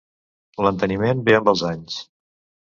[0.67, 2.01] L'enteniment ve amb els anys.